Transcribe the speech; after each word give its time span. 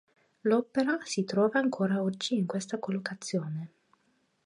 L'opera 0.45 0.97
si 1.05 1.25
trova 1.25 1.59
ancora 1.59 2.01
oggi 2.01 2.35
in 2.35 2.47
questa 2.47 2.79
collocazione. 2.79 3.69